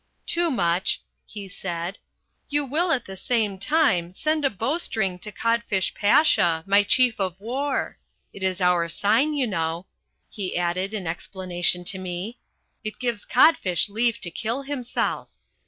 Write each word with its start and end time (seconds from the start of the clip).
"Toomuch," 0.25 0.97
he 1.27 1.47
said, 1.47 1.99
"you 2.49 2.65
will 2.65 2.91
at 2.91 3.05
the 3.05 3.15
same 3.15 3.59
time 3.59 4.13
send 4.15 4.43
a 4.43 4.49
bowstring 4.49 5.19
to 5.19 5.31
Codfish 5.31 5.93
Pasha, 5.93 6.63
my 6.65 6.81
Chief 6.81 7.19
of 7.19 7.39
War. 7.39 7.99
It 8.33 8.41
is 8.41 8.61
our 8.61 8.89
sign, 8.89 9.35
you 9.35 9.45
know," 9.45 9.85
he 10.27 10.57
added 10.57 10.95
in 10.95 11.05
explanation 11.05 11.83
to 11.83 11.99
me 11.99 12.39
"it 12.83 12.97
gives 12.97 13.25
Codfish 13.25 13.89
leave 13.89 14.19
to 14.21 14.31
kill 14.31 14.63
himself. 14.63 15.29